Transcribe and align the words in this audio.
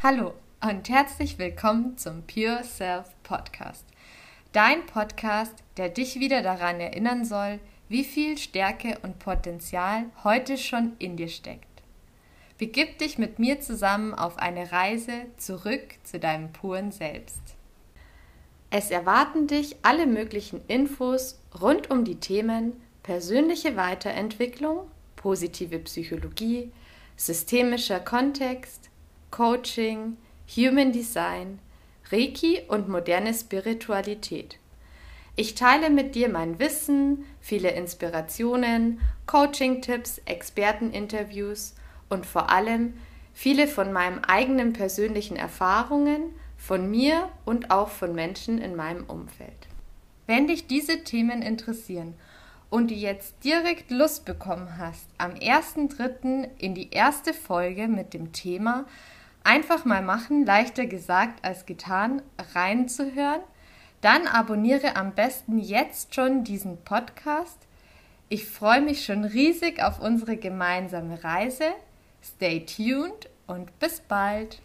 Hallo 0.00 0.32
und 0.62 0.88
herzlich 0.88 1.40
willkommen 1.40 1.98
zum 1.98 2.22
Pure 2.22 2.62
Self 2.62 3.06
Podcast. 3.24 3.84
Dein 4.52 4.86
Podcast, 4.86 5.64
der 5.76 5.88
dich 5.88 6.20
wieder 6.20 6.40
daran 6.40 6.78
erinnern 6.78 7.24
soll, 7.24 7.58
wie 7.88 8.04
viel 8.04 8.38
Stärke 8.38 9.00
und 9.02 9.18
Potenzial 9.18 10.04
heute 10.22 10.56
schon 10.56 10.92
in 11.00 11.16
dir 11.16 11.26
steckt. 11.26 11.82
Begib 12.58 12.98
dich 12.98 13.18
mit 13.18 13.40
mir 13.40 13.58
zusammen 13.58 14.14
auf 14.14 14.38
eine 14.38 14.70
Reise 14.70 15.26
zurück 15.36 15.96
zu 16.04 16.20
deinem 16.20 16.52
puren 16.52 16.92
Selbst. 16.92 17.42
Es 18.70 18.92
erwarten 18.92 19.48
dich 19.48 19.78
alle 19.82 20.06
möglichen 20.06 20.60
Infos 20.68 21.40
rund 21.60 21.90
um 21.90 22.04
die 22.04 22.20
Themen 22.20 22.80
persönliche 23.02 23.74
Weiterentwicklung, 23.74 24.88
positive 25.16 25.80
Psychologie, 25.80 26.70
systemischer 27.16 27.98
Kontext, 27.98 28.90
Coaching, 29.30 30.16
Human 30.56 30.92
Design, 30.92 31.58
Reiki 32.10 32.62
und 32.68 32.88
moderne 32.88 33.34
Spiritualität. 33.34 34.58
Ich 35.36 35.54
teile 35.54 35.90
mit 35.90 36.14
dir 36.14 36.28
mein 36.28 36.58
Wissen, 36.58 37.24
viele 37.40 37.70
Inspirationen, 37.70 39.00
Coaching-Tipps, 39.26 40.22
Experteninterviews 40.24 41.74
und 42.08 42.26
vor 42.26 42.50
allem 42.50 42.94
viele 43.32 43.68
von 43.68 43.92
meinen 43.92 44.24
eigenen 44.24 44.72
persönlichen 44.72 45.36
Erfahrungen, 45.36 46.34
von 46.56 46.90
mir 46.90 47.28
und 47.44 47.70
auch 47.70 47.88
von 47.88 48.14
Menschen 48.14 48.58
in 48.58 48.74
meinem 48.74 49.04
Umfeld. 49.04 49.68
Wenn 50.26 50.48
dich 50.48 50.66
diese 50.66 51.04
Themen 51.04 51.40
interessieren 51.42 52.14
und 52.68 52.90
du 52.90 52.94
jetzt 52.94 53.44
direkt 53.44 53.90
Lust 53.90 54.24
bekommen 54.24 54.76
hast, 54.76 55.06
am 55.18 55.32
1.3. 55.32 56.48
in 56.58 56.74
die 56.74 56.90
erste 56.90 57.32
Folge 57.32 57.86
mit 57.86 58.12
dem 58.12 58.32
Thema 58.32 58.86
Einfach 59.48 59.86
mal 59.86 60.02
machen, 60.02 60.44
leichter 60.44 60.84
gesagt 60.84 61.42
als 61.42 61.64
getan, 61.64 62.20
reinzuhören. 62.54 63.40
Dann 64.02 64.26
abonniere 64.26 64.94
am 64.96 65.14
besten 65.14 65.56
jetzt 65.56 66.14
schon 66.14 66.44
diesen 66.44 66.84
Podcast. 66.84 67.56
Ich 68.28 68.44
freue 68.44 68.82
mich 68.82 69.06
schon 69.06 69.24
riesig 69.24 69.82
auf 69.82 70.00
unsere 70.00 70.36
gemeinsame 70.36 71.24
Reise. 71.24 71.64
Stay 72.22 72.66
tuned 72.66 73.30
und 73.46 73.78
bis 73.78 74.00
bald. 74.00 74.60